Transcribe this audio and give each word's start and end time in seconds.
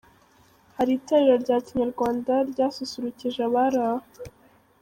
Hari 0.77 0.91
itorero 0.99 1.35
rya 1.43 1.57
kinyarwanda 1.65 2.33
ryasusurukije 2.51 3.39
abari 3.47 3.79
aho. 3.87 3.99